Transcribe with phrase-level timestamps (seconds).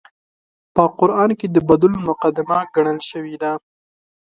[0.75, 3.51] په قران کې د بدلون مقدمه ګڼل شوې ده